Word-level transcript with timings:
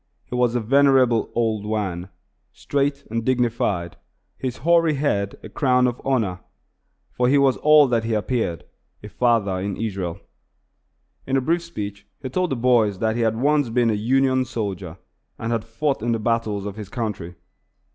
He 0.25 0.33
was 0.33 0.55
a 0.55 0.59
venerable 0.59 1.29
old 1.35 1.63
Wan, 1.63 2.09
straight 2.53 3.05
and 3.11 3.23
dignified, 3.23 3.97
his 4.35 4.57
hoary 4.65 4.95
head 4.95 5.37
a 5.43 5.49
crown 5.49 5.85
of 5.85 6.01
honor; 6.03 6.39
for 7.11 7.29
he 7.29 7.37
was 7.37 7.55
all 7.57 7.87
that 7.89 8.03
he 8.03 8.15
appeared 8.15 8.63
a 9.03 9.09
father 9.09 9.59
in 9.59 9.77
Israel. 9.77 10.19
In 11.27 11.37
a 11.37 11.39
brief 11.41 11.61
speech 11.61 12.07
he 12.19 12.29
told 12.29 12.49
the 12.49 12.55
boys 12.55 12.97
that 12.97 13.15
he 13.15 13.21
had 13.21 13.35
once 13.39 13.69
been 13.69 13.91
a 13.91 13.93
Union 13.93 14.43
soldier, 14.43 14.97
and 15.37 15.51
had 15.51 15.63
fought 15.63 16.01
in 16.01 16.13
the 16.13 16.19
battles 16.19 16.65
of 16.65 16.77
his 16.77 16.89
country. 16.89 17.35